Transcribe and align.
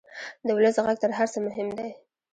د 0.45 0.47
ولس 0.57 0.75
غږ 0.85 0.97
تر 1.03 1.11
هر 1.17 1.27
څه 1.33 1.39
مهم 1.47 1.67
دی. 1.77 1.89